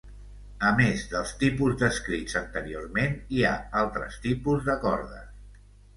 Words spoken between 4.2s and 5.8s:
tipus de cordes.